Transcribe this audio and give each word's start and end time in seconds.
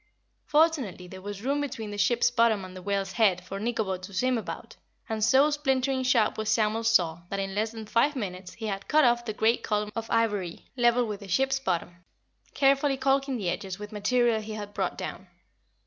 Fortunately 0.47 1.07
there 1.07 1.21
was 1.21 1.43
room 1.43 1.61
between 1.61 1.91
the 1.91 1.97
ship's 1.99 2.31
bottom 2.31 2.65
and 2.65 2.75
the 2.75 2.81
whale's 2.81 3.11
head 3.11 3.45
for 3.45 3.59
Nikobo 3.59 3.97
to 4.01 4.13
swim 4.15 4.35
about, 4.35 4.75
and 5.07 5.23
so 5.23 5.51
splintering 5.51 6.01
sharp 6.01 6.39
was 6.39 6.49
Samuel's 6.49 6.89
saw 6.91 7.21
that 7.29 7.39
in 7.39 7.53
less 7.53 7.69
than 7.69 7.85
five 7.85 8.15
minutes 8.15 8.53
he 8.53 8.65
had 8.65 8.87
cut 8.87 9.05
off 9.05 9.25
the 9.25 9.31
great 9.31 9.61
column 9.61 9.91
of 9.95 10.09
ivory 10.09 10.65
level 10.75 11.05
with 11.05 11.19
the 11.19 11.27
ship's 11.27 11.59
bottom, 11.59 11.97
carefully 12.55 12.97
calking 12.97 13.37
the 13.37 13.51
edges 13.51 13.77
with 13.77 13.91
material 13.91 14.41
he 14.41 14.53
had 14.53 14.73
brought 14.73 14.97
down. 14.97 15.27